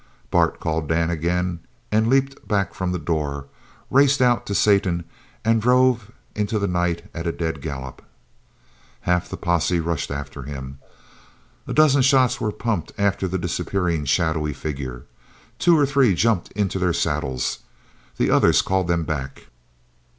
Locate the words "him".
10.41-10.79